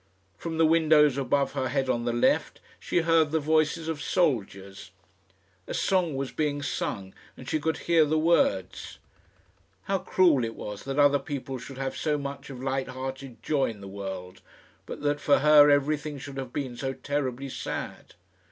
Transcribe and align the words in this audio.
From 0.35 0.57
the 0.57 0.65
windows 0.65 1.15
above 1.15 1.51
her 1.51 1.67
head 1.69 1.87
on 1.87 2.05
the 2.05 2.11
left, 2.11 2.59
she 2.79 3.01
heard 3.01 3.29
the 3.29 3.39
voices 3.39 3.87
of 3.87 4.01
soldiers. 4.01 4.89
A 5.67 5.75
song 5.75 6.15
was 6.15 6.31
being 6.31 6.63
sung, 6.63 7.13
and 7.37 7.47
she 7.47 7.59
could 7.59 7.77
hear 7.85 8.03
the 8.03 8.17
words. 8.17 8.97
How 9.83 9.99
cruel 9.99 10.43
it 10.43 10.55
was 10.55 10.85
that 10.85 10.97
other 10.97 11.19
people 11.19 11.59
should 11.59 11.77
have 11.77 11.95
so 11.95 12.17
much 12.17 12.49
of 12.49 12.63
light 12.63 12.87
hearted 12.87 13.43
joy 13.43 13.69
in 13.69 13.79
the 13.79 13.87
world, 13.87 14.41
but 14.87 15.03
that 15.03 15.19
for 15.19 15.37
her 15.37 15.69
everything 15.69 16.17
should 16.17 16.37
have 16.37 16.51
been 16.51 16.75
so 16.75 16.93
terribly 16.93 17.47
sad! 17.47 18.15